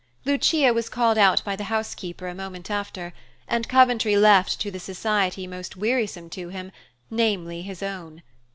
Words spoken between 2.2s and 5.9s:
a moment after, and Coventry left to the society most